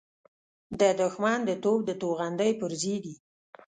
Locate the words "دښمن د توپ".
1.01-1.79